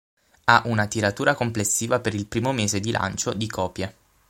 Ha 0.45 0.63
una 0.65 0.87
tiratura 0.87 1.35
complessiva 1.35 1.99
per 1.99 2.15
il 2.15 2.25
primo 2.25 2.51
mese 2.53 2.79
di 2.79 2.89
lancio 2.89 3.33
di 3.33 3.37
di 3.37 3.47
copie. 3.47 3.95